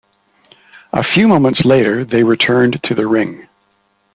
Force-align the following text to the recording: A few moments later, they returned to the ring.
A 0.93 1.03
few 1.13 1.27
moments 1.27 1.61
later, 1.63 2.03
they 2.03 2.23
returned 2.23 2.79
to 2.85 2.95
the 2.95 3.05
ring. 3.05 3.47